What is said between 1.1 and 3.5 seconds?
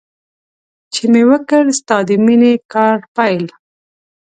مې وکړ ستا د مینې کار پیل.